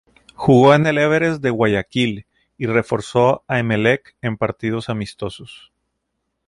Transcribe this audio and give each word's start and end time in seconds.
Jugó 0.33 0.73
en 0.73 0.87
el 0.87 0.97
Everest 0.97 1.43
de 1.43 1.51
Guayaquil 1.51 2.25
y 2.57 2.65
reforzó 2.65 3.43
a 3.47 3.59
Emelec 3.59 4.15
en 4.23 4.35
partidos 4.35 4.89
amistosos. 4.89 5.71